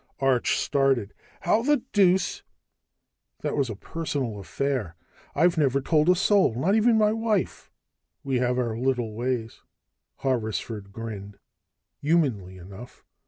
Arch 0.19 0.57
started. 0.57 1.13
"How 1.41 1.61
the 1.61 1.83
deuce? 1.93 2.41
That 3.41 3.55
was 3.55 3.69
a 3.69 3.75
personal 3.75 4.39
affair. 4.39 4.95
I've 5.35 5.59
never 5.59 5.79
told 5.79 6.09
a 6.09 6.15
soul, 6.15 6.55
not 6.55 6.73
even 6.73 6.97
my 6.97 7.13
wife!" 7.13 7.69
"We 8.23 8.37
have 8.39 8.57
our 8.57 8.75
little 8.75 9.13
ways." 9.13 9.61
Horrisford 10.23 10.91
grinned, 10.91 11.37
humanly 11.99 12.57
enough. 12.57 13.05